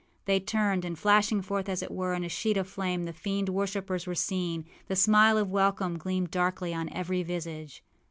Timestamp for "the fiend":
3.03-3.49